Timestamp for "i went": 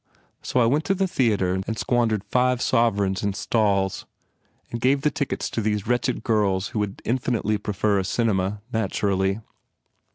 0.59-0.83